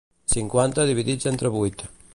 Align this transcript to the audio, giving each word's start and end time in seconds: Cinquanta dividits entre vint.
Cinquanta 0.35 0.87
dividits 0.91 1.31
entre 1.35 1.53
vint. 1.59 1.81